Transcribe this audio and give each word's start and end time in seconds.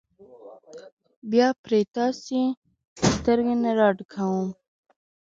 بیا 1.31 1.47
پرې 1.63 1.81
تاسې 1.95 2.39
سترګې 3.15 3.55
نه 3.63 3.71
راډکوم. 3.79 4.47